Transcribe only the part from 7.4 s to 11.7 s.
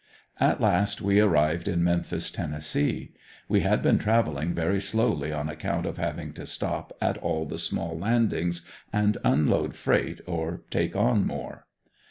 the small landings and unload freight or take on more.